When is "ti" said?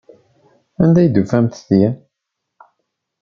1.67-1.83